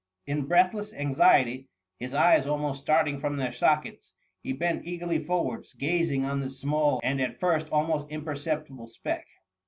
In 0.25 0.47
breathless 0.47 0.95
anxiety, 0.95 1.67
his 1.99 2.15
eyes 2.15 2.47
almost 2.47 2.79
starting 2.81 3.19
from 3.19 3.35
their 3.37 3.51
sockets, 3.51 4.13
he 4.41 4.51
bent 4.51 4.87
eagerly 4.87 5.19
forwards, 5.19 5.73
gazing 5.75 6.25
on 6.25 6.39
this 6.39 6.59
small 6.59 6.99
and 7.03 7.21
at 7.21 7.39
first 7.39 7.69
almost 7.69 8.07
im 8.09 8.25
perceptible 8.25 8.87
speck. 8.87 9.27